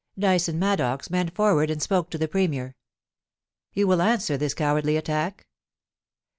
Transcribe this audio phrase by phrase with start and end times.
[0.17, 2.75] Dyson Maddox bent forward and spoke to the Premier:
[3.23, 5.45] * You will answer this cowardly attack